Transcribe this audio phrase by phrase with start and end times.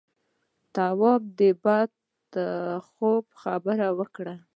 [0.75, 1.91] تواب د بد
[2.91, 4.35] خوب خبره وکړه.